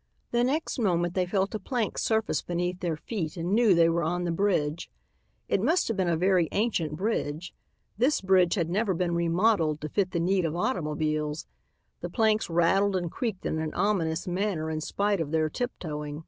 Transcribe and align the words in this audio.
'"The 0.30 0.44
next 0.44 0.78
moment 0.78 1.14
they 1.14 1.26
felt 1.26 1.52
a 1.52 1.58
plank 1.58 1.98
surface 1.98 2.40
beneath 2.40 2.78
their 2.78 2.96
feet 2.96 3.36
and 3.36 3.52
knew 3.52 3.74
they 3.74 3.88
were 3.88 4.04
on 4.04 4.22
the 4.22 4.30
bridge. 4.30 4.88
It 5.48 5.60
must 5.60 5.88
have 5.88 5.96
been 5.96 6.06
a 6.08 6.16
very 6.16 6.48
ancient 6.52 6.94
bridge. 6.94 7.52
This 7.98 8.22
road 8.22 8.54
had 8.54 8.70
never 8.70 8.94
been 8.94 9.12
remodelled 9.16 9.80
to 9.80 9.88
fit 9.88 10.12
the 10.12 10.20
need 10.20 10.44
of 10.44 10.54
automobiles. 10.54 11.46
The 12.00 12.08
planks 12.10 12.48
rattled 12.48 12.94
and 12.94 13.10
creaked 13.10 13.44
in 13.44 13.58
an 13.58 13.74
ominous 13.74 14.28
manner 14.28 14.70
in 14.70 14.80
spite 14.82 15.20
of 15.20 15.32
their 15.32 15.50
tiptoeing. 15.50 16.22